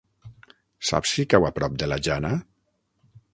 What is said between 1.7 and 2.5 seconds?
de la Jana?